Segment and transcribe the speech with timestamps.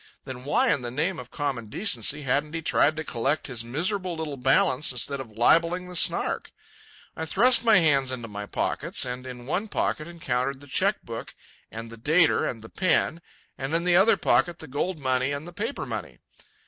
[0.25, 4.15] Then why in the name of common decency hadn't he tried to collect his miserable
[4.15, 6.51] little balance instead of libelling the Snark?
[7.15, 11.35] I thrust my hands into my pockets, and in one pocket encountered the cheque hook
[11.69, 13.21] and the dater and the pen,
[13.59, 16.17] and in the other pocket the gold money and the paper money.